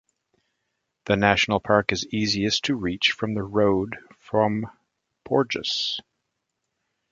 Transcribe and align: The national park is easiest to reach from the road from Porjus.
The 1.05 1.15
national 1.15 1.59
park 1.59 1.91
is 1.91 2.07
easiest 2.11 2.63
to 2.65 2.75
reach 2.75 3.11
from 3.11 3.35
the 3.35 3.43
road 3.43 3.97
from 4.17 4.65
Porjus. 5.23 5.99